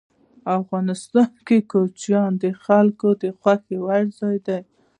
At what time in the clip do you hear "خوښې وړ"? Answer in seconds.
3.39-4.03